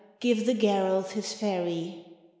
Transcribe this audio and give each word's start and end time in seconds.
Give 0.19 0.47
the 0.47 0.55
Garalth 0.55 1.11
his 1.11 1.31
ferry! 1.31 2.05